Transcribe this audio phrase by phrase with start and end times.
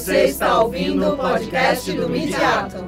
[0.00, 2.78] Você está ouvindo o podcast do Midiato.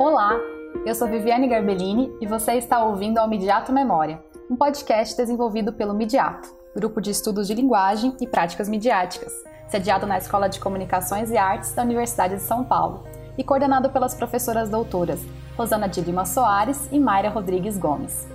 [0.00, 0.36] Olá,
[0.84, 4.20] eu sou Viviane Garbellini e você está ouvindo ao Midiato Memória,
[4.50, 9.32] um podcast desenvolvido pelo Midiato, grupo de estudos de linguagem e práticas midiáticas,
[9.68, 13.04] sediado na Escola de Comunicações e Artes da Universidade de São Paulo
[13.36, 15.20] e coordenado pelas professoras doutoras
[15.56, 18.26] Rosana de Lima Soares e Mayra Rodrigues Gomes.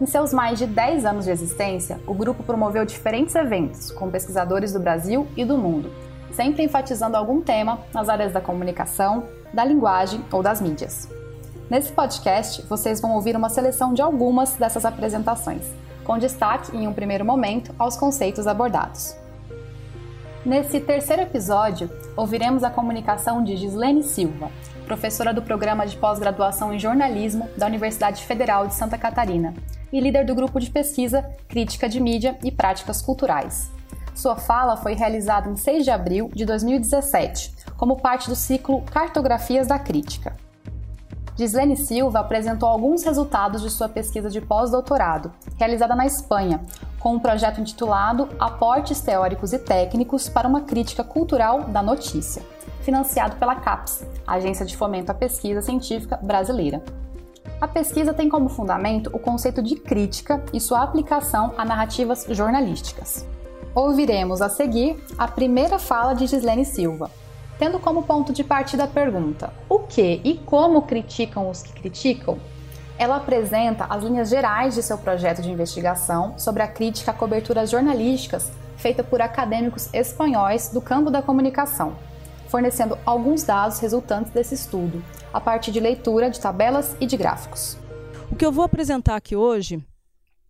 [0.00, 4.72] Em seus mais de 10 anos de existência, o grupo promoveu diferentes eventos com pesquisadores
[4.72, 5.92] do Brasil e do mundo,
[6.32, 11.08] sempre enfatizando algum tema nas áreas da comunicação, da linguagem ou das mídias.
[11.70, 15.64] Nesse podcast, vocês vão ouvir uma seleção de algumas dessas apresentações,
[16.04, 19.16] com destaque, em um primeiro momento, aos conceitos abordados.
[20.44, 24.50] Nesse terceiro episódio, ouviremos a comunicação de Gislene Silva,
[24.84, 29.54] professora do programa de pós-graduação em jornalismo da Universidade Federal de Santa Catarina
[29.90, 33.72] e líder do grupo de pesquisa Crítica de Mídia e Práticas Culturais.
[34.14, 39.66] Sua fala foi realizada em 6 de abril de 2017, como parte do ciclo Cartografias
[39.66, 40.36] da Crítica.
[41.36, 46.60] Gislene Silva apresentou alguns resultados de sua pesquisa de pós-doutorado, realizada na Espanha,
[47.00, 52.40] com um projeto intitulado Aportes Teóricos e Técnicos para uma Crítica Cultural da Notícia,
[52.82, 56.80] financiado pela CAPES, Agência de Fomento à Pesquisa Científica Brasileira.
[57.60, 63.26] A pesquisa tem como fundamento o conceito de crítica e sua aplicação a narrativas jornalísticas.
[63.74, 67.10] Ouviremos a seguir a primeira fala de Gislene Silva,
[67.58, 72.38] tendo como ponto de partida a pergunta: o que e como criticam os que criticam?
[72.96, 77.70] Ela apresenta as linhas gerais de seu projeto de investigação sobre a crítica a coberturas
[77.70, 81.96] jornalísticas feita por acadêmicos espanhóis do campo da comunicação,
[82.48, 87.78] fornecendo alguns dados resultantes desse estudo, a partir de leitura de tabelas e de gráficos.
[88.30, 89.82] O que eu vou apresentar aqui hoje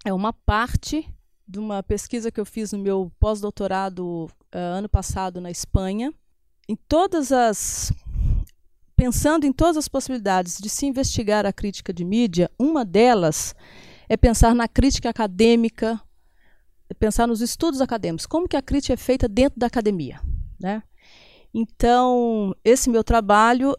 [0.05, 1.09] é uma parte
[1.47, 6.13] de uma pesquisa que eu fiz no meu pós-doutorado uh, ano passado na Espanha,
[6.69, 7.93] em todas as
[8.97, 13.55] pensando em todas as possibilidades de se investigar a crítica de mídia, uma delas
[14.09, 16.01] é pensar na crítica acadêmica,
[16.89, 20.21] é pensar nos estudos acadêmicos, como que a crítica é feita dentro da academia,
[20.61, 20.83] né?
[21.53, 23.77] Então, esse meu trabalho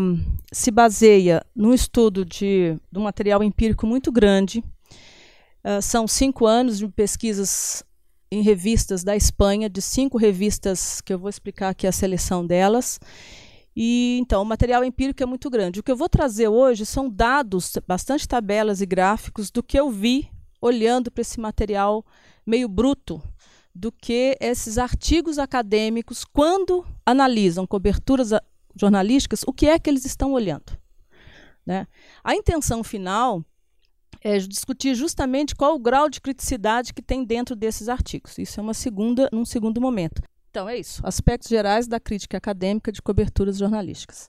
[0.00, 4.64] um, se baseia num estudo de, de um material empírico muito grande.
[5.62, 7.84] Uh, são cinco anos de pesquisas
[8.30, 13.00] em revistas da Espanha, de cinco revistas que eu vou explicar aqui a seleção delas.
[13.74, 15.80] E então, o material empírico é muito grande.
[15.80, 19.90] O que eu vou trazer hoje são dados, bastante tabelas e gráficos do que eu
[19.90, 20.30] vi
[20.60, 22.04] olhando para esse material
[22.46, 23.22] meio bruto,
[23.74, 28.30] do que esses artigos acadêmicos, quando analisam coberturas
[28.76, 30.78] jornalísticas, o que é que eles estão olhando.
[31.64, 31.86] Né?
[32.22, 33.44] A intenção final
[34.20, 38.36] é discutir justamente qual o grau de criticidade que tem dentro desses artigos.
[38.38, 40.22] Isso é uma segunda, num segundo momento.
[40.50, 44.28] Então é isso, aspectos gerais da crítica acadêmica de coberturas jornalísticas.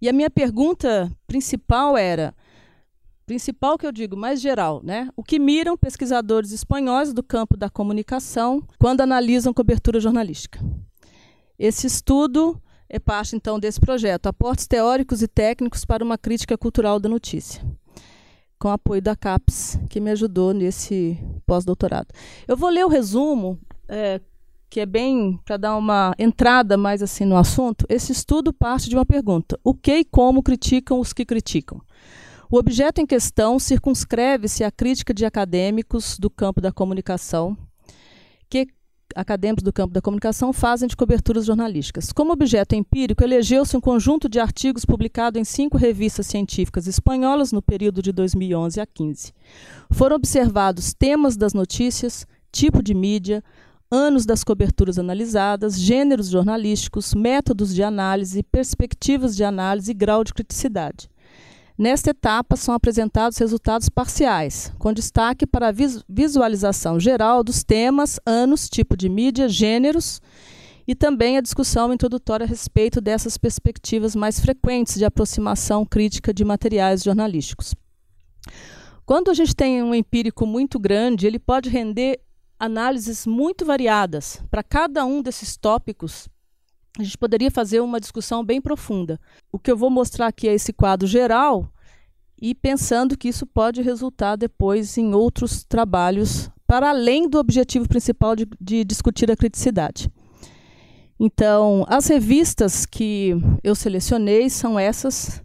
[0.00, 2.34] E a minha pergunta principal era,
[3.26, 5.10] principal que eu digo, mais geral, né?
[5.14, 10.58] O que miram pesquisadores espanhóis do campo da comunicação quando analisam cobertura jornalística?
[11.58, 16.98] Esse estudo é parte então desse projeto, aportes teóricos e técnicos para uma crítica cultural
[16.98, 17.62] da notícia
[18.60, 22.08] com apoio da CAPES, que me ajudou nesse pós-doutorado.
[22.46, 24.20] Eu vou ler o resumo, é,
[24.68, 27.86] que é bem para dar uma entrada mais assim no assunto.
[27.88, 31.80] Esse estudo parte de uma pergunta: o que e como criticam os que criticam?
[32.50, 37.56] O objeto em questão circunscreve-se à crítica de acadêmicos do campo da comunicação
[38.48, 38.66] que
[39.14, 42.12] acadêmicos do campo da comunicação fazem de coberturas jornalísticas.
[42.12, 47.60] Como objeto empírico, elegeu-se um conjunto de artigos publicados em cinco revistas científicas espanholas no
[47.60, 49.32] período de 2011 a 15.
[49.90, 53.42] Foram observados temas das notícias, tipo de mídia,
[53.90, 60.32] anos das coberturas analisadas, gêneros jornalísticos, métodos de análise, perspectivas de análise e grau de
[60.32, 61.09] criticidade.
[61.80, 65.74] Nesta etapa, são apresentados resultados parciais, com destaque para a
[66.06, 70.20] visualização geral dos temas, anos, tipo de mídia, gêneros
[70.86, 76.44] e também a discussão introdutória a respeito dessas perspectivas mais frequentes de aproximação crítica de
[76.44, 77.74] materiais jornalísticos.
[79.06, 82.20] Quando a gente tem um empírico muito grande, ele pode render
[82.58, 86.28] análises muito variadas para cada um desses tópicos
[86.98, 89.18] a gente poderia fazer uma discussão bem profunda.
[89.52, 91.72] O que eu vou mostrar aqui é esse quadro geral
[92.40, 98.34] e pensando que isso pode resultar depois em outros trabalhos para além do objetivo principal
[98.34, 100.10] de, de discutir a criticidade.
[101.18, 105.42] Então, as revistas que eu selecionei são essas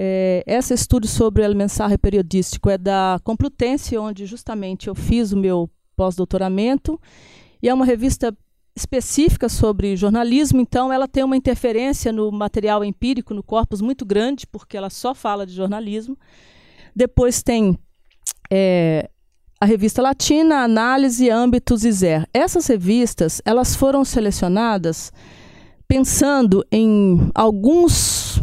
[0.00, 5.36] É, esse estudo sobre o mensagem periodístico é da Complutense, onde justamente eu fiz o
[5.36, 7.00] meu pós-doutoramento,
[7.60, 8.32] e é uma revista
[8.78, 14.46] específica sobre jornalismo, então ela tem uma interferência no material empírico, no corpus muito grande,
[14.46, 16.16] porque ela só fala de jornalismo.
[16.94, 17.78] Depois tem
[18.50, 19.10] é,
[19.60, 22.28] a revista Latina, Análise, Âmbitos e Zer.
[22.32, 25.12] Essas revistas elas foram selecionadas
[25.88, 28.40] pensando em alguns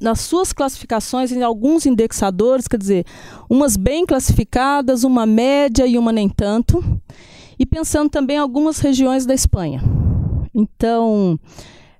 [0.00, 3.04] nas suas classificações em alguns indexadores, quer dizer,
[3.48, 6.82] umas bem classificadas, uma média e uma nem tanto,
[7.58, 9.82] e pensando também em algumas regiões da Espanha.
[10.54, 11.38] Então,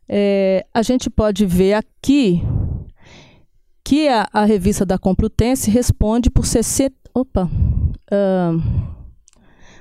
[0.09, 2.43] é, a gente pode ver aqui
[3.85, 6.95] que a, a revista da Complutense responde por 60.
[7.15, 7.49] Opa!
[8.11, 8.97] Uh,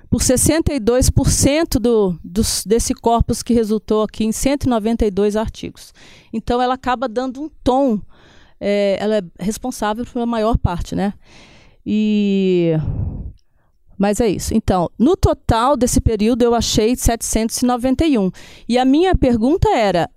[0.09, 5.93] por 62% do, dos, desse corpus que resultou aqui em 192 artigos.
[6.31, 7.99] Então, ela acaba dando um tom,
[8.59, 11.13] é, ela é responsável pela maior parte, né?
[11.85, 12.73] E
[13.97, 14.53] mas é isso.
[14.53, 18.31] Então, no total desse período eu achei 791.
[18.67, 20.09] E a minha pergunta era,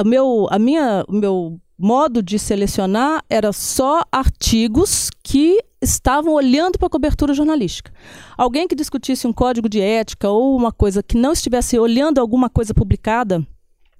[0.00, 6.78] o meu, a minha, o meu modo de selecionar era só artigos que estavam olhando
[6.78, 7.92] para a cobertura jornalística.
[8.36, 12.48] Alguém que discutisse um código de ética ou uma coisa que não estivesse olhando alguma
[12.48, 13.46] coisa publicada,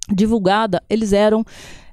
[0.09, 1.45] divulgada, eles eram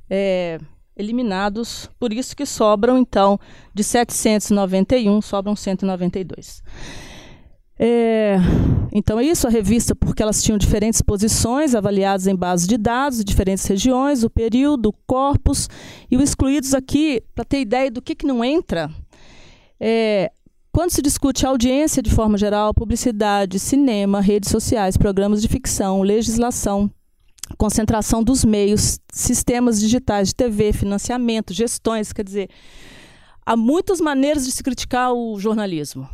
[0.08, 0.58] é,
[0.96, 1.90] eliminados.
[1.98, 3.38] Por isso que sobram, então,
[3.74, 6.62] de 791, sobram 192.
[7.78, 8.36] É,
[8.92, 13.18] então é isso, a revista, porque elas tinham diferentes posições avaliadas em bases de dados
[13.18, 15.68] de diferentes regiões, o período, o corpus,
[16.10, 18.90] e o excluídos aqui, para ter ideia do que, que não entra,
[19.80, 20.30] é,
[20.72, 26.90] quando se discute audiência de forma geral, publicidade, cinema, redes sociais, programas de ficção, legislação,
[27.56, 32.50] concentração dos meios, sistemas digitais de TV, financiamento, gestões, quer dizer,
[33.44, 36.08] há muitas maneiras de se criticar o jornalismo.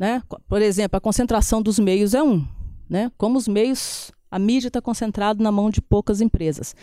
[0.00, 0.22] Né?
[0.48, 2.42] Por exemplo, a concentração dos meios é um.
[2.88, 3.12] Né?
[3.18, 6.74] Como os meios, a mídia está concentrada na mão de poucas empresas.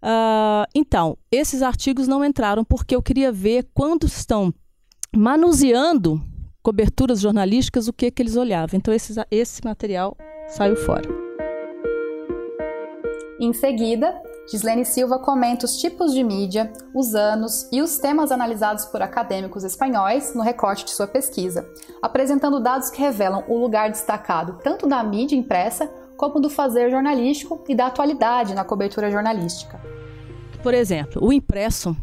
[0.00, 4.54] Uh, então, esses artigos não entraram porque eu queria ver quando estão
[5.14, 6.22] manuseando
[6.62, 8.76] coberturas jornalísticas o que, que eles olhavam.
[8.76, 10.16] Então, esse, esse material
[10.46, 11.08] saiu fora.
[13.40, 18.84] Em seguida, Gislene Silva comenta os tipos de mídia, os anos e os temas analisados
[18.84, 21.68] por acadêmicos espanhóis no recorte de sua pesquisa,
[22.00, 27.64] apresentando dados que revelam o lugar destacado tanto da mídia impressa como do fazer jornalístico
[27.68, 29.80] e da atualidade na cobertura jornalística.
[30.62, 31.96] Por exemplo, o impresso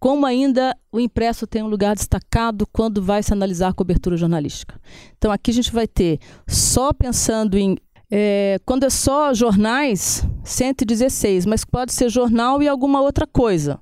[0.00, 4.80] como ainda o impresso tem um lugar destacado quando vai se analisar a cobertura jornalística.
[5.16, 6.18] Então aqui a gente vai ter,
[6.48, 7.76] só pensando em
[8.10, 13.80] é, quando é só jornais, 116, mas pode ser jornal e alguma outra coisa.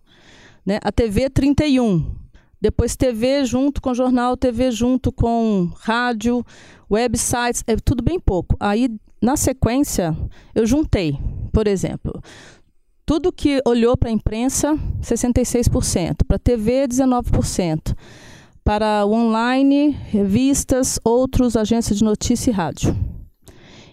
[0.65, 0.79] Né?
[0.83, 2.15] A TV 31,
[2.61, 6.45] depois TV junto com jornal, TV junto com rádio,
[6.91, 8.57] websites, é tudo bem pouco.
[8.59, 8.91] Aí,
[9.21, 10.17] na sequência,
[10.55, 11.19] eu juntei,
[11.53, 12.21] por exemplo,
[13.07, 17.97] tudo que olhou para a imprensa, 66%, para TV, 19%,
[18.63, 22.95] para online, revistas, outros, agências de notícia e rádio.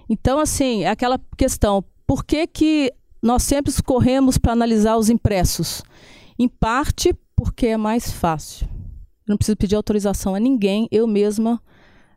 [0.09, 5.82] Então, assim, é aquela questão, por que, que nós sempre corremos para analisar os impressos?
[6.38, 8.68] Em parte porque é mais fácil.
[9.27, 11.62] Eu não preciso pedir autorização a ninguém, eu mesma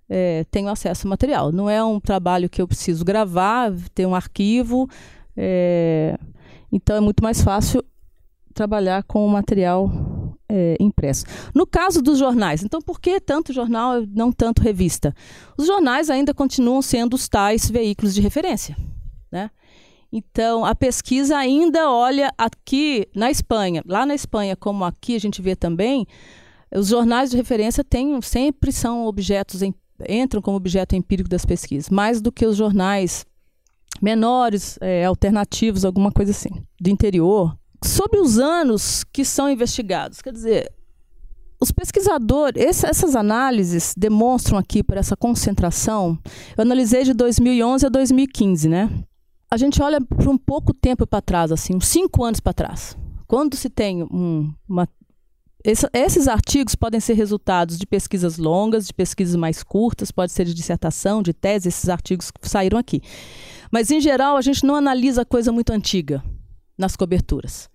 [0.08, 1.52] é, tenho acesso ao material.
[1.52, 4.88] Não é um trabalho que eu preciso gravar, ter um arquivo.
[5.36, 6.18] É,
[6.70, 7.82] então é muito mais fácil
[8.52, 9.90] trabalhar com o material
[10.48, 11.24] é, impresso.
[11.54, 15.14] No caso dos jornais, então por que tanto jornal e não tanto revista?
[15.56, 18.76] Os jornais ainda continuam sendo os tais veículos de referência.
[19.30, 19.50] Né?
[20.12, 25.42] Então, a pesquisa ainda olha aqui na Espanha, lá na Espanha, como aqui a gente
[25.42, 26.06] vê também,
[26.74, 29.60] os jornais de referência têm, sempre são objetos,
[30.08, 33.26] entram como objeto empírico das pesquisas, mais do que os jornais
[34.00, 36.50] menores, é, alternativos, alguma coisa assim,
[36.80, 40.22] do interior, sobre os anos que são investigados.
[40.22, 40.72] Quer dizer,
[41.60, 46.18] os pesquisadores, esse, essas análises demonstram aqui por essa concentração.
[46.56, 48.90] Eu analisei de 2011 a 2015, né?
[49.50, 52.96] A gente olha para um pouco tempo para trás, assim, uns cinco anos para trás.
[53.26, 54.88] Quando se tem um, uma
[55.64, 60.54] esses artigos podem ser resultados de pesquisas longas, de pesquisas mais curtas, pode ser de
[60.54, 63.02] dissertação, de tese, esses artigos saíram aqui.
[63.70, 66.22] Mas, em geral, a gente não analisa coisa muito antiga
[66.76, 67.68] nas coberturas.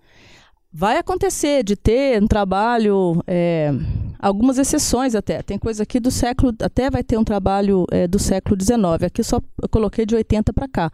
[0.72, 3.70] Vai acontecer de ter um trabalho, é,
[4.18, 5.44] algumas exceções até.
[5.44, 9.04] Tem coisa aqui do século, até vai ter um trabalho é, do século XIX.
[9.06, 10.92] Aqui só eu coloquei de 80 para cá.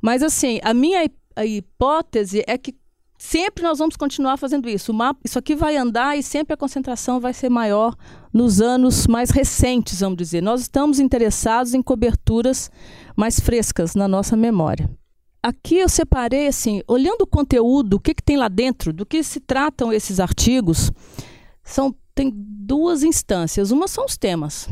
[0.00, 2.74] Mas, assim, a minha a hipótese é que
[3.16, 4.92] sempre nós vamos continuar fazendo isso.
[4.92, 7.94] Mapa, isso aqui vai andar e sempre a concentração vai ser maior
[8.32, 10.42] nos anos mais recentes, vamos dizer.
[10.42, 12.70] Nós estamos interessados em coberturas
[13.16, 14.90] mais frescas na nossa memória.
[15.40, 19.22] Aqui eu separei, assim, olhando o conteúdo, o que, que tem lá dentro, do que
[19.22, 20.90] se tratam esses artigos,
[21.62, 23.70] são, tem duas instâncias.
[23.70, 24.68] Uma são os temas,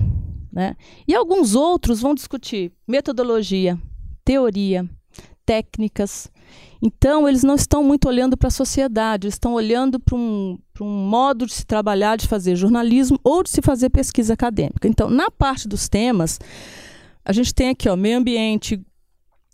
[0.52, 0.74] né?
[1.06, 3.78] E alguns outros vão discutir metodologia,
[4.24, 4.88] teoria,
[5.46, 6.30] técnicas,
[6.82, 11.46] então, eles não estão muito olhando para a sociedade, estão olhando para um, um modo
[11.46, 14.86] de se trabalhar, de fazer jornalismo ou de se fazer pesquisa acadêmica.
[14.86, 16.38] Então, na parte dos temas,
[17.24, 18.80] a gente tem aqui ó, meio ambiente,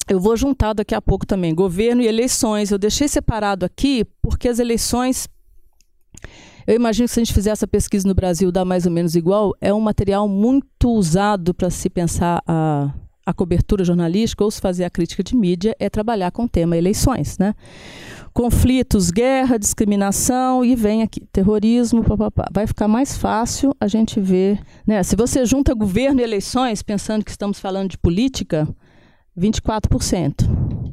[0.09, 2.71] eu vou juntar daqui a pouco também governo e eleições.
[2.71, 5.29] Eu deixei separado aqui porque as eleições.
[6.67, 9.15] Eu imagino que se a gente fizer essa pesquisa no Brasil dá mais ou menos
[9.17, 12.93] igual, é um material muito usado para se pensar a,
[13.25, 16.77] a cobertura jornalística ou se fazer a crítica de mídia é trabalhar com o tema
[16.77, 17.55] eleições, né?
[18.33, 22.49] Conflitos, guerra, discriminação e vem aqui terrorismo, papapá.
[22.53, 25.03] Vai ficar mais fácil a gente ver, né?
[25.03, 28.67] Se você junta governo e eleições, pensando que estamos falando de política,
[29.39, 30.93] 24%.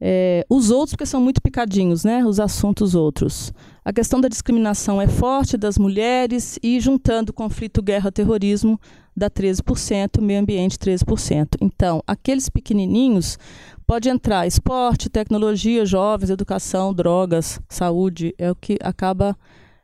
[0.00, 2.24] É, os outros, porque são muito picadinhos, né?
[2.24, 3.52] Os assuntos outros.
[3.84, 8.78] A questão da discriminação é forte das mulheres e juntando conflito, guerra, terrorismo,
[9.18, 11.56] dá 13%, meio ambiente 13%.
[11.60, 13.38] Então, aqueles pequenininhos
[13.86, 19.36] pode entrar esporte, tecnologia, jovens, educação, drogas, saúde, é o que acaba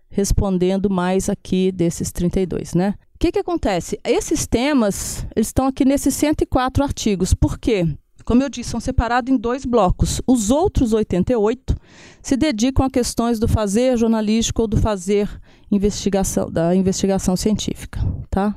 [0.08, 2.94] respondendo mais aqui desses 32, né?
[3.14, 3.98] O que, que acontece?
[4.04, 7.34] Esses temas, eles estão aqui nesses 104 artigos.
[7.34, 7.86] Por quê?
[8.24, 10.20] Como eu disse, são separados em dois blocos.
[10.26, 11.76] Os outros 88
[12.22, 15.28] se dedicam a questões do fazer jornalístico ou do fazer
[15.70, 18.00] investigação, da investigação científica,
[18.30, 18.56] tá?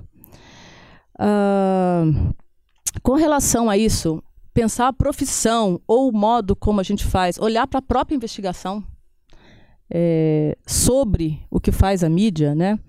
[1.20, 2.34] Uh,
[3.02, 4.22] com relação a isso,
[4.54, 8.84] pensar a profissão ou o modo como a gente faz, olhar para a própria investigação
[9.90, 12.80] é, sobre o que faz a mídia, né?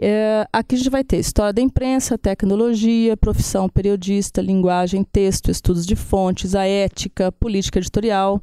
[0.00, 5.86] É, aqui a gente vai ter história da imprensa, tecnologia, profissão periodista, linguagem, texto, estudos
[5.86, 8.42] de fontes, a ética, política editorial.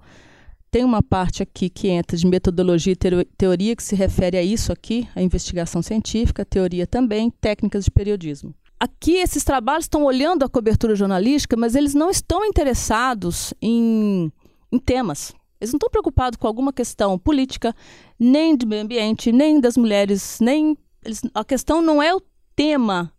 [0.70, 4.72] Tem uma parte aqui que entra de metodologia e teoria, que se refere a isso
[4.72, 8.56] aqui, a investigação científica, teoria também, técnicas de periodismo.
[8.82, 14.34] Aqui esses trabalhos estão olhando a cobertura jornalística, mas eles não estão interessados em,
[14.72, 15.32] em temas.
[15.60, 17.76] Eles não estão preocupados com alguma questão política,
[18.20, 22.24] nem de meio ambiente, nem das mulheres, nem eles, a questão não é o
[22.56, 23.14] tema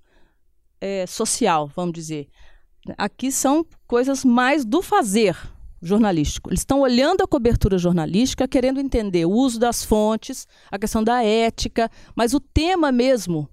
[0.80, 2.28] é, social, vamos dizer.
[2.98, 5.36] Aqui são coisas mais do fazer
[5.80, 6.50] jornalístico.
[6.50, 11.22] Eles estão olhando a cobertura jornalística, querendo entender o uso das fontes, a questão da
[11.22, 13.48] ética, mas o tema mesmo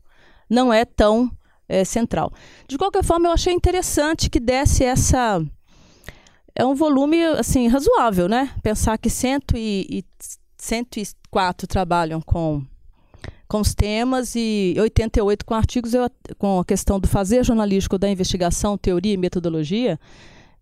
[0.50, 1.32] não é tão
[1.70, 2.34] é, central.
[2.68, 5.42] De qualquer forma, eu achei interessante que desse essa.
[6.56, 8.52] É um volume assim razoável, né?
[8.62, 10.06] Pensar que cento e, e
[10.58, 12.64] 104 trabalham com
[13.48, 16.08] com os temas e 88 com artigos eu,
[16.38, 20.00] com a questão do fazer jornalístico, da investigação, teoria e metodologia,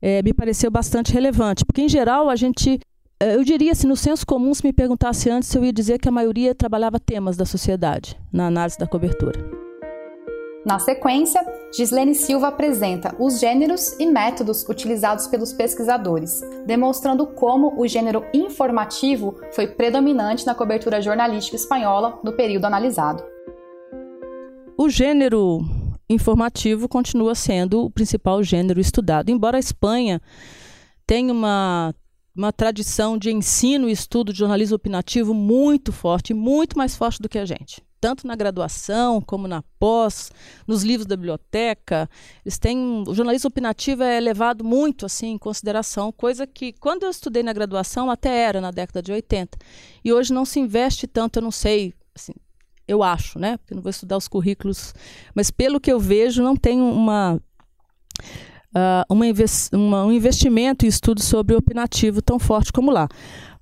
[0.02, 2.80] é, me pareceu bastante relevante, porque em geral a gente,
[3.20, 6.08] é, eu diria se no senso comum se me perguntasse antes, eu ia dizer que
[6.08, 9.67] a maioria trabalhava temas da sociedade na análise da cobertura.
[10.68, 11.42] Na sequência,
[11.74, 19.40] Gislene Silva apresenta os gêneros e métodos utilizados pelos pesquisadores, demonstrando como o gênero informativo
[19.54, 23.24] foi predominante na cobertura jornalística espanhola no período analisado.
[24.78, 25.62] O gênero
[26.10, 30.22] informativo continua sendo o principal gênero estudado, embora a Espanha
[31.06, 31.96] tenha uma
[32.36, 37.30] uma tradição de ensino e estudo de jornalismo opinativo muito forte, muito mais forte do
[37.30, 40.32] que a gente tanto na graduação como na pós,
[40.66, 42.10] nos livros da biblioteca.
[42.46, 47.10] Eles têm o jornalismo opinativo é levado muito assim em consideração, coisa que quando eu
[47.10, 49.58] estudei na graduação até era na década de 80.
[50.04, 52.34] E hoje não se investe tanto, eu não sei, assim,
[52.88, 53.58] eu acho, né?
[53.58, 54.94] Porque não vou estudar os currículos,
[55.36, 57.39] mas pelo que eu vejo, não tem uma
[58.70, 59.25] Uh, uma
[59.74, 63.08] uma, um investimento em estudos sobre o opinativo tão forte como lá.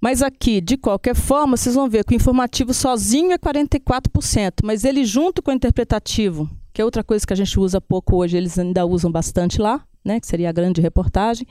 [0.05, 4.83] Mas aqui, de qualquer forma, vocês vão ver que o informativo sozinho é 44%, mas
[4.83, 8.37] ele junto com o interpretativo, que é outra coisa que a gente usa pouco hoje,
[8.37, 11.47] eles ainda usam bastante lá, né, que seria a grande reportagem,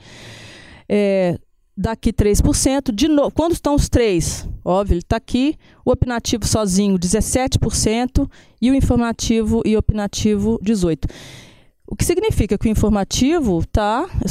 [0.87, 1.37] é,
[1.75, 2.93] daqui 3%.
[2.93, 4.47] De novo, quando estão os três?
[4.63, 5.57] Óbvio, ele está aqui.
[5.83, 8.25] O opinativo sozinho, 17%,
[8.61, 11.11] e o informativo e opinativo, 18%.
[11.85, 14.07] O que significa que o informativo está.
[14.23, 14.29] É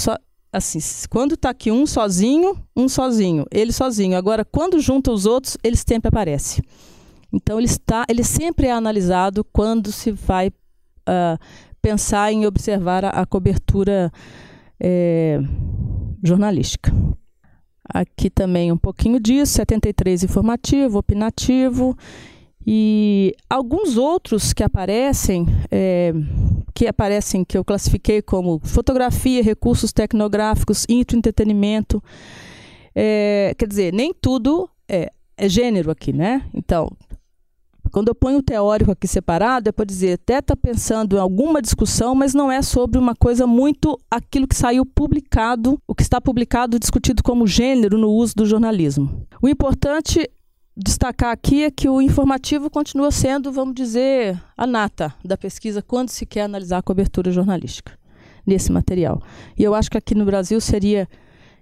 [0.54, 0.78] assim,
[1.11, 4.16] quando está aqui um sozinho, um sozinho, ele sozinho.
[4.16, 6.62] Agora, quando junta os outros, ele sempre aparece.
[7.32, 11.38] Então, ele, está, ele sempre é analisado quando se vai uh,
[11.82, 14.12] pensar em observar a, a cobertura
[14.78, 15.40] é,
[16.23, 16.92] jornalística.
[17.87, 21.96] Aqui também um pouquinho disso, 73 informativo, opinativo
[22.66, 26.12] e alguns outros que aparecem, é,
[26.75, 32.02] que aparecem, que eu classifiquei como fotografia, recursos tecnográficos, entretenimento.
[32.94, 36.42] É, quer dizer, nem tudo é, é gênero aqui, né?
[36.54, 36.88] Então,
[37.94, 41.62] quando eu ponho o teórico aqui separado, é para dizer, até está pensando em alguma
[41.62, 46.21] discussão, mas não é sobre uma coisa muito aquilo que saiu publicado, o que está
[46.21, 49.25] publicado discutido como gênero no uso do jornalismo.
[49.40, 50.28] O importante
[50.76, 56.09] destacar aqui é que o informativo continua sendo, vamos dizer, a nata da pesquisa quando
[56.09, 57.93] se quer analisar a cobertura jornalística
[58.47, 59.23] nesse material.
[59.57, 61.09] E eu acho que aqui no Brasil seria.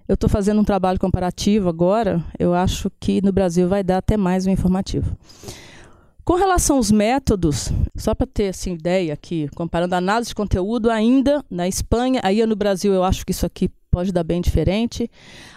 [0.08, 4.16] Eu estou fazendo um trabalho comparativo agora, eu acho que no Brasil vai dar até
[4.16, 5.16] mais um informativo.
[6.24, 10.90] Com relação aos métodos, só para ter assim, ideia aqui, comparando a análise de conteúdo
[10.90, 15.08] ainda na Espanha, aí no Brasil eu acho que isso aqui pode dar bem diferente.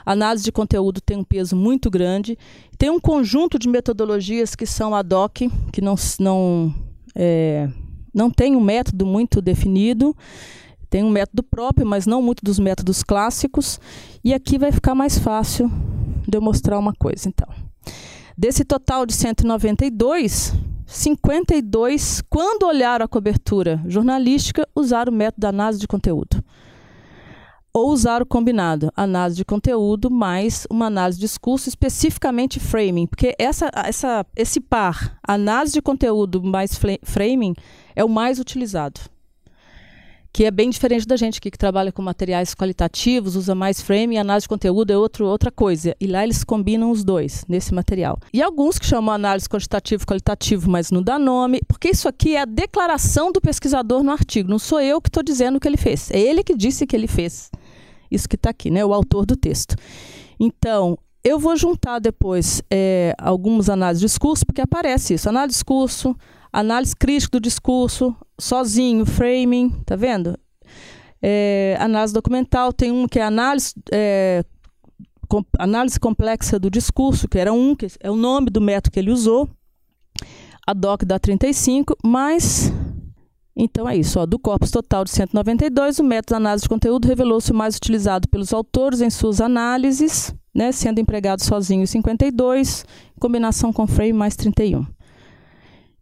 [0.06, 2.38] A análise de conteúdo tem um peso muito grande.
[2.78, 6.76] Tem um conjunto de metodologias que são ad hoc, que não, não,
[7.16, 7.70] é,
[8.14, 10.16] não tem um método muito definido.
[10.90, 13.80] Tem um método próprio, mas não muito dos métodos clássicos.
[14.24, 15.72] E aqui vai ficar mais fácil
[16.28, 17.48] de eu mostrar uma coisa, então.
[18.38, 20.54] Desse total de 192,
[20.86, 26.44] 52, quando olharam a cobertura jornalística, usaram o método de análise de conteúdo.
[27.76, 33.36] Ou usar o combinado, análise de conteúdo mais uma análise de discurso, especificamente framing, porque
[33.38, 37.54] essa, essa, esse par, análise de conteúdo mais framing,
[37.94, 39.02] é o mais utilizado
[40.36, 44.18] que é bem diferente da gente que trabalha com materiais qualitativos, usa mais frame e
[44.18, 45.96] análise de conteúdo é outro, outra coisa.
[45.98, 48.20] E lá eles combinam os dois nesse material.
[48.34, 52.42] E alguns que chamam análise quantitativo qualitativo, mas não dá nome, porque isso aqui é
[52.42, 54.50] a declaração do pesquisador no artigo.
[54.50, 56.12] Não sou eu que estou dizendo o que ele fez.
[56.12, 57.50] É ele que disse que ele fez.
[58.10, 58.84] Isso que está aqui, né?
[58.86, 59.76] O autor do texto.
[60.40, 65.28] Então, eu vou juntar depois é, algumas análises de discurso, porque aparece isso.
[65.28, 66.16] Análise de discurso,
[66.54, 70.38] análise crítica do discurso, sozinho, framing, tá vendo?
[71.22, 74.44] É, análise documental, tem um que é análise, é,
[75.28, 79.00] com, análise complexa do discurso, que era um, que é o nome do método que
[79.00, 79.50] ele usou,
[80.68, 82.72] a DOC dá 35, mas
[83.56, 87.08] então é isso, ó, do corpus total de 192, o método de análise de conteúdo
[87.08, 93.20] revelou-se o mais utilizado pelos autores em suas análises, né, sendo empregado sozinho 52, em
[93.20, 94.86] combinação com frame mais 31.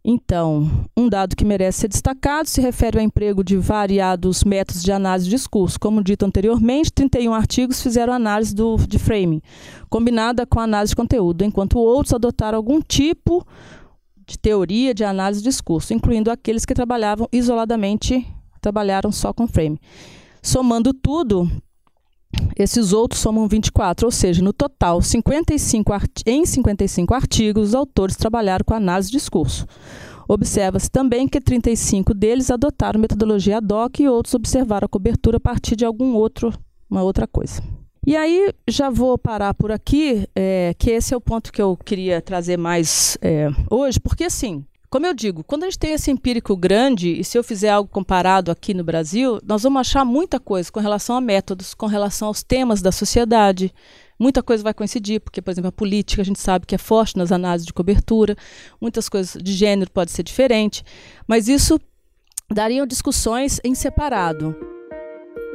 [0.06, 4.92] Então, um dado que merece ser destacado se refere ao emprego de variados métodos de
[4.92, 5.80] análise de discurso.
[5.80, 9.40] Como dito anteriormente, 31 artigos fizeram análise do, de framing,
[9.88, 13.83] combinada com análise de conteúdo, enquanto outros adotaram algum tipo de
[14.38, 18.26] teoria de análise de discurso, incluindo aqueles que trabalhavam isoladamente,
[18.60, 19.78] trabalharam só com frame.
[20.42, 21.50] Somando tudo,
[22.56, 25.92] esses outros somam 24, ou seja, no total, 55
[26.26, 29.66] em 55 artigos, os autores trabalharam com análise de discurso.
[30.26, 35.40] Observa-se também que 35 deles adotaram metodologia ad hoc e outros observaram a cobertura a
[35.40, 36.52] partir de algum outro,
[36.88, 37.62] uma outra coisa.
[38.06, 41.76] E aí já vou parar por aqui, é, que esse é o ponto que eu
[41.76, 46.10] queria trazer mais é, hoje, porque assim, como eu digo, quando a gente tem esse
[46.10, 50.38] empírico grande, e se eu fizer algo comparado aqui no Brasil, nós vamos achar muita
[50.38, 53.74] coisa com relação a métodos, com relação aos temas da sociedade.
[54.18, 57.16] Muita coisa vai coincidir, porque, por exemplo, a política a gente sabe que é forte
[57.16, 58.36] nas análises de cobertura,
[58.80, 60.84] muitas coisas de gênero pode ser diferente,
[61.26, 61.80] mas isso
[62.52, 64.73] dariam discussões em separado.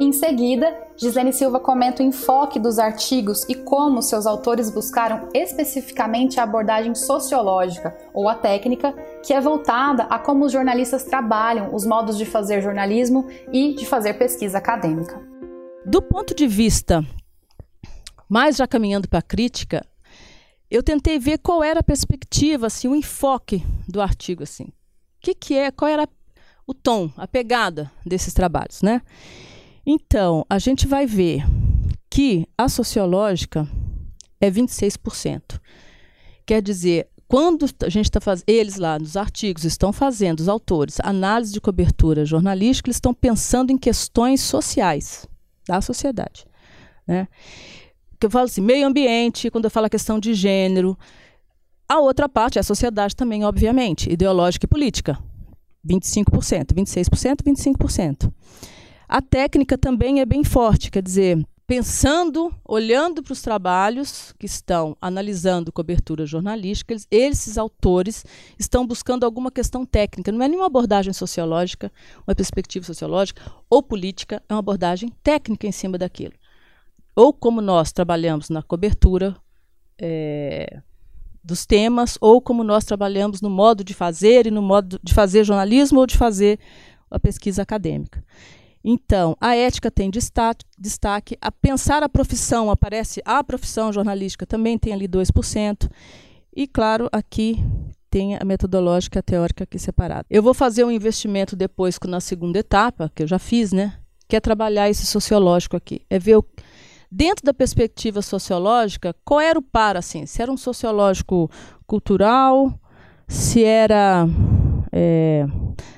[0.02, 6.40] Em seguida, Gislene Silva comenta o enfoque dos artigos e como seus autores buscaram especificamente
[6.40, 11.84] a abordagem sociológica ou a técnica, que é voltada a como os jornalistas trabalham os
[11.84, 15.20] modos de fazer jornalismo e de fazer pesquisa acadêmica.
[15.84, 17.04] Do ponto de vista,
[18.26, 19.84] mais já caminhando para a crítica,
[20.70, 24.64] eu tentei ver qual era a perspectiva, assim, o enfoque do artigo, assim.
[24.64, 24.72] O
[25.20, 26.08] que, que é, qual era
[26.66, 29.02] o tom, a pegada desses trabalhos, né?
[29.92, 31.42] Então, a gente vai ver
[32.08, 33.66] que a sociológica
[34.40, 35.60] é 26%.
[36.46, 41.00] Quer dizer, quando a gente está fazendo, eles lá nos artigos estão fazendo, os autores,
[41.02, 45.26] análise de cobertura jornalística, eles estão pensando em questões sociais
[45.66, 46.46] da sociedade.
[47.04, 47.26] Né?
[48.20, 50.96] Que eu falo assim, meio ambiente, quando eu falo a questão de gênero.
[51.88, 55.18] A outra parte é a sociedade também, obviamente, ideológica e política.
[55.84, 58.32] 25%, 26%, 25%.
[59.12, 64.96] A técnica também é bem forte, quer dizer, pensando, olhando para os trabalhos que estão
[65.02, 68.24] analisando cobertura jornalística, eles, esses autores
[68.56, 70.30] estão buscando alguma questão técnica.
[70.30, 71.90] Não é nenhuma abordagem sociológica,
[72.24, 76.34] uma perspectiva sociológica ou política, é uma abordagem técnica em cima daquilo.
[77.16, 79.36] ou como nós trabalhamos na cobertura
[80.00, 80.80] é,
[81.42, 85.42] dos temas, ou como nós trabalhamos no modo de fazer e no modo de fazer
[85.42, 86.60] jornalismo ou de fazer
[87.10, 88.24] a pesquisa acadêmica.
[88.82, 94.92] Então, a ética tem destaque, a pensar a profissão, aparece a profissão jornalística, também tem
[94.92, 95.90] ali 2%.
[96.56, 97.62] E, claro, aqui
[98.10, 100.24] tem a metodológica e a teórica aqui separada.
[100.28, 103.98] Eu vou fazer um investimento depois na segunda etapa, que eu já fiz, né?
[104.26, 106.02] Que é trabalhar esse sociológico aqui.
[106.10, 106.44] É ver o,
[107.10, 110.26] dentro da perspectiva sociológica, qual era o par, assim?
[110.26, 111.50] Se era um sociológico
[111.86, 112.72] cultural,
[113.28, 114.26] se era
[114.92, 115.46] é,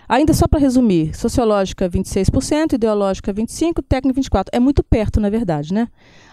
[0.09, 4.45] ainda só para resumir, sociológica 26%, ideológica 25%, técnica 24%.
[4.53, 5.89] É muito perto, na verdade, né?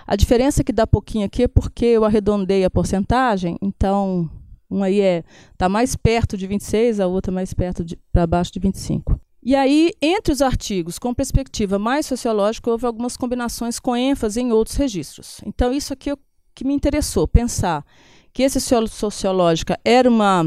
[0.05, 4.29] A diferença que dá pouquinho aqui é porque eu arredondei a porcentagem, então
[4.69, 5.23] um aí é
[5.57, 9.19] tá mais perto de 26, a outra mais perto para baixo de 25.
[9.41, 14.51] E aí, entre os artigos com perspectiva mais sociológica, houve algumas combinações com ênfase em
[14.51, 15.39] outros registros.
[15.45, 16.15] Então, isso aqui é
[16.53, 17.85] que me interessou, pensar
[18.33, 20.43] que esse sociológica era uma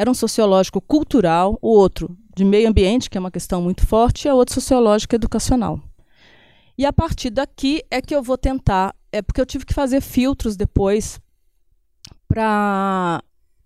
[0.00, 4.24] era um sociológico cultural, o outro de meio ambiente, que é uma questão muito forte,
[4.24, 5.78] e a outra sociológica educacional.
[6.78, 10.00] E a partir daqui é que eu vou tentar, é porque eu tive que fazer
[10.00, 11.20] filtros depois
[12.26, 13.22] para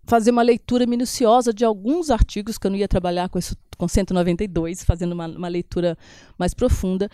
[0.07, 3.87] fazer uma leitura minuciosa de alguns artigos, que eu não ia trabalhar com isso com
[3.87, 5.97] 192, fazendo uma, uma leitura
[6.37, 7.09] mais profunda.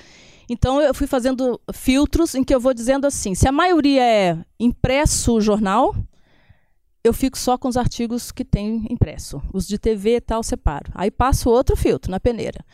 [0.48, 4.38] Então eu fui fazendo filtros em que eu vou dizendo assim, se a maioria é
[4.58, 5.94] impresso jornal,
[7.02, 9.42] eu fico só com os artigos que tem impresso.
[9.52, 10.90] Os de TV e tal, separo.
[10.94, 12.64] Aí passo outro filtro na peneira.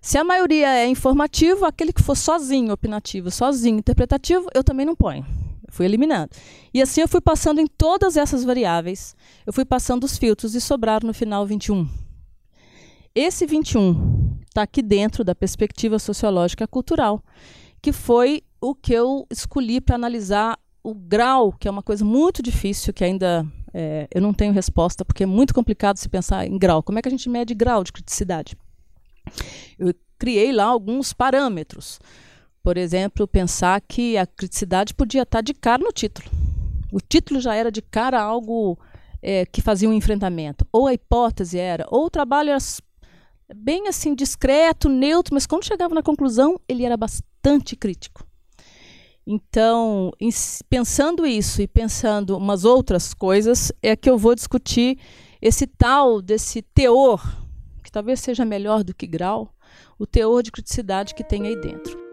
[0.00, 4.94] Se a maioria é informativo, aquele que for sozinho, opinativo, sozinho, interpretativo, eu também não
[4.94, 5.24] ponho.
[5.68, 6.30] fui eliminando.
[6.72, 9.16] E assim eu fui passando em todas essas variáveis,
[9.46, 11.88] eu fui passando os filtros e sobraram no final 21.
[13.14, 17.22] Esse 21 está aqui dentro da perspectiva sociológica cultural,
[17.80, 22.42] que foi o que eu escolhi para analisar o grau, que é uma coisa muito
[22.42, 26.58] difícil, que ainda é, eu não tenho resposta, porque é muito complicado se pensar em
[26.58, 26.82] grau.
[26.82, 28.54] Como é que a gente mede grau de criticidade?
[29.78, 31.98] Eu criei lá alguns parâmetros.
[32.62, 36.30] Por exemplo, pensar que a criticidade podia estar de cara no título.
[36.92, 38.78] O título já era de cara algo
[39.22, 40.66] é, que fazia um enfrentamento.
[40.70, 42.58] Ou a hipótese era, ou o trabalho era
[43.56, 48.26] bem assim discreto, neutro, mas quando chegava na conclusão, ele era bastante crítico.
[49.26, 50.12] Então,
[50.68, 54.98] pensando isso e pensando umas outras coisas, é que eu vou discutir
[55.40, 57.22] esse tal desse teor,
[57.82, 59.48] que talvez seja melhor do que grau,
[59.98, 62.04] o teor de criticidade que tem aí dentro.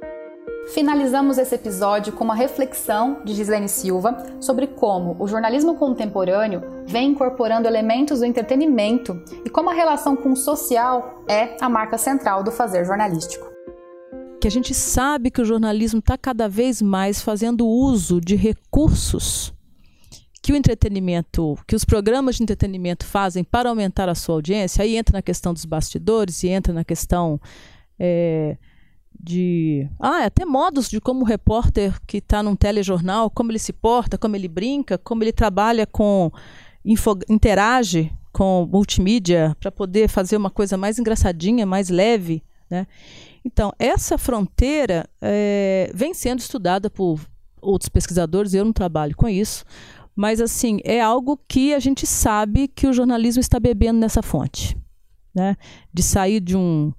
[0.73, 7.09] Finalizamos esse episódio com uma reflexão de Gislene Silva sobre como o jornalismo contemporâneo vem
[7.09, 12.43] incorporando elementos do entretenimento e como a relação com o social é a marca central
[12.43, 13.50] do fazer jornalístico
[14.41, 19.53] que a gente sabe que o jornalismo está cada vez mais fazendo uso de recursos
[20.41, 24.97] que o entretenimento, que os programas de entretenimento fazem para aumentar a sua audiência, aí
[24.97, 27.39] entra na questão dos bastidores e entra na questão
[27.99, 28.57] é,
[29.13, 29.87] de.
[29.99, 34.17] Ah, até modos de como o repórter que está num telejornal, como ele se porta,
[34.17, 36.31] como ele brinca, como ele trabalha com.
[36.83, 42.43] Info, interage com multimídia para poder fazer uma coisa mais engraçadinha, mais leve.
[42.67, 42.87] Né?
[43.43, 47.19] Então, essa fronteira é, vem sendo estudada por
[47.61, 49.63] outros pesquisadores, eu não trabalho com isso,
[50.15, 54.77] mas assim, é algo que a gente sabe que o jornalismo está bebendo nessa fonte.
[55.33, 55.55] Né?
[55.93, 56.91] De sair de um.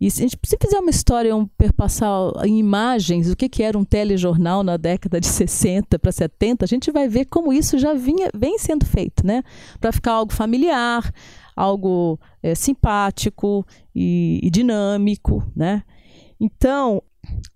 [0.00, 2.10] E se a gente se fizer uma história, um perpassar
[2.44, 6.68] em imagens, o que, que era um telejornal na década de 60 para 70, a
[6.68, 9.42] gente vai ver como isso já vinha, vem sendo feito, né?
[9.80, 11.10] Para ficar algo familiar,
[11.54, 15.82] algo é, simpático e, e dinâmico, né?
[16.38, 17.02] Então,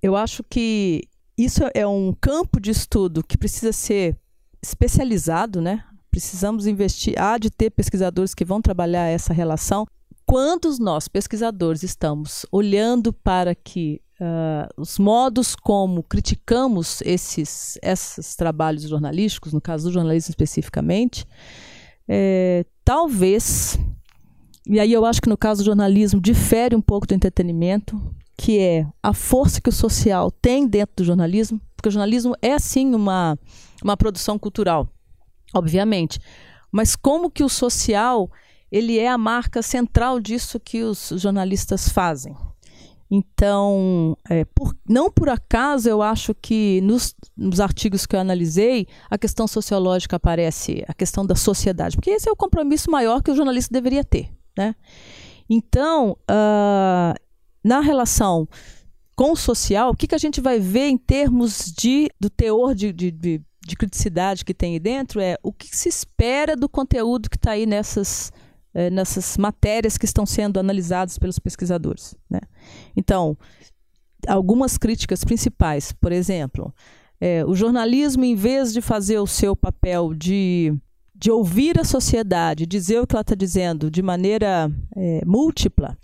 [0.02, 1.02] eu acho que
[1.36, 4.16] isso é um campo de estudo que precisa ser
[4.62, 5.84] especializado, né?
[6.10, 9.86] Precisamos investir, há de ter pesquisadores que vão trabalhar essa relação.
[10.24, 18.84] Quando nós, pesquisadores, estamos olhando para que uh, os modos como criticamos esses, esses trabalhos
[18.84, 21.26] jornalísticos, no caso do jornalismo especificamente,
[22.08, 23.78] é, talvez,
[24.66, 28.00] e aí eu acho que no caso do jornalismo difere um pouco do entretenimento,
[28.36, 32.58] que é a força que o social tem dentro do jornalismo, porque o jornalismo é
[32.58, 33.38] sim uma,
[33.82, 34.88] uma produção cultural,
[35.54, 36.18] obviamente,
[36.70, 38.30] mas como que o social
[38.70, 42.36] ele é a marca central disso que os jornalistas fazem.
[43.10, 48.86] Então, é, por, não por acaso eu acho que nos, nos, artigos que eu analisei,
[49.10, 53.32] a questão sociológica aparece, a questão da sociedade, porque esse é o compromisso maior que
[53.32, 54.30] o jornalista deveria ter.
[54.56, 54.74] Né?
[55.48, 57.14] Então, uh,
[57.62, 58.48] na relação
[59.16, 62.74] com o social, o que, que a gente vai ver em termos de, do teor
[62.74, 66.68] de, de, de, de criticidade que tem aí dentro é o que se espera do
[66.68, 68.32] conteúdo que está aí nessas,
[68.72, 72.14] é, nessas matérias que estão sendo analisadas pelos pesquisadores.
[72.30, 72.40] Né?
[72.96, 73.36] Então,
[74.26, 76.74] algumas críticas principais, por exemplo,
[77.20, 80.74] é, o jornalismo, em vez de fazer o seu papel de,
[81.20, 85.98] de ouvir a sociedade, dizer o que ela está dizendo de maneira é, múltipla,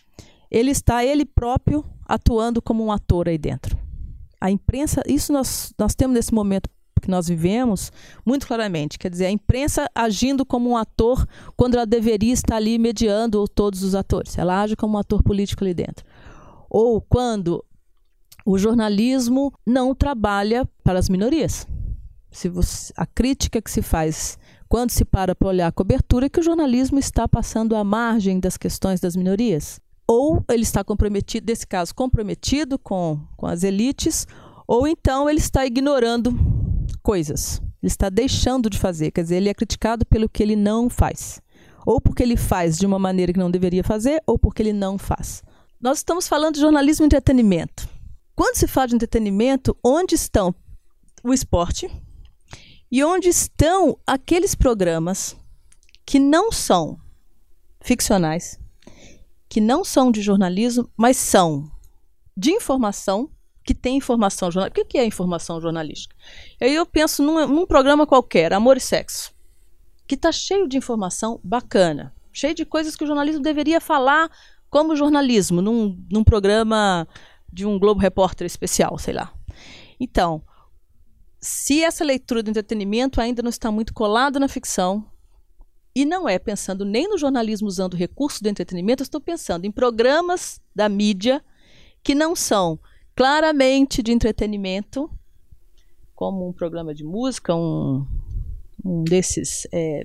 [0.51, 3.79] ele está ele próprio atuando como um ator aí dentro.
[4.39, 6.69] A imprensa, isso nós, nós temos nesse momento
[7.01, 7.91] que nós vivemos
[8.27, 11.27] muito claramente, quer dizer, a imprensa agindo como um ator
[11.57, 14.37] quando ela deveria estar ali mediando todos os atores.
[14.37, 16.05] Ela age como um ator político ali dentro.
[16.69, 17.65] Ou quando
[18.45, 21.67] o jornalismo não trabalha para as minorias.
[22.31, 26.41] Se você, a crítica que se faz quando se para para olhar a cobertura que
[26.41, 29.81] o jornalismo está passando à margem das questões das minorias.
[30.07, 34.27] Ou ele está comprometido, nesse caso, comprometido com, com as elites,
[34.67, 36.33] ou então ele está ignorando
[37.03, 37.61] coisas.
[37.83, 41.41] Ele está deixando de fazer, quer dizer, ele é criticado pelo que ele não faz.
[41.85, 44.99] Ou porque ele faz de uma maneira que não deveria fazer, ou porque ele não
[44.99, 45.43] faz.
[45.81, 47.89] Nós estamos falando de jornalismo e entretenimento.
[48.35, 50.55] Quando se fala de entretenimento, onde estão
[51.23, 51.91] o esporte
[52.97, 55.37] e onde estão aqueles programas
[56.07, 56.99] que não são
[57.79, 58.59] ficcionais,
[59.51, 61.71] que não são de jornalismo, mas são
[62.35, 63.29] de informação,
[63.63, 64.81] que tem informação jornalística.
[64.81, 66.17] O que é informação jornalística?
[66.59, 69.31] Aí eu penso num, num programa qualquer, Amor e Sexo,
[70.07, 74.31] que está cheio de informação bacana, cheio de coisas que o jornalismo deveria falar
[74.71, 77.07] como jornalismo, num, num programa
[77.53, 79.35] de um Globo Repórter especial, sei lá.
[80.01, 80.43] Então,
[81.47, 85.09] se essa leitura do entretenimento ainda não está muito colada na ficção,
[85.95, 90.61] e não é pensando nem no jornalismo usando recursos do entretenimento, estou pensando em programas
[90.75, 91.41] da mídia
[92.03, 92.81] que não são
[93.15, 95.09] claramente de entretenimento,
[96.17, 98.05] como um programa de música, um,
[98.85, 100.05] um desses, é,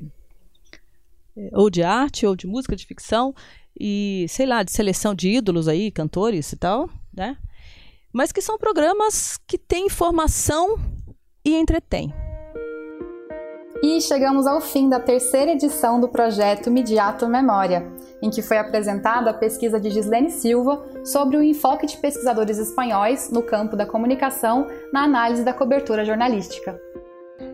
[1.36, 3.34] é, ou de arte, ou de música de ficção,
[3.78, 7.36] e sei lá, de seleção de ídolos aí, cantores e tal, né?
[8.14, 10.78] Mas que são programas que têm informação
[11.44, 12.14] e entretêm.
[13.84, 19.32] E chegamos ao fim da terceira edição do projeto Mediato Memória, em que foi apresentada
[19.32, 24.68] a pesquisa de Gislene Silva sobre o enfoque de pesquisadores espanhóis no campo da comunicação
[24.94, 26.80] na análise da cobertura jornalística.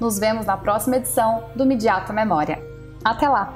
[0.00, 2.58] Nos vemos na próxima edição do Mediato Memória.
[3.04, 3.52] Até lá!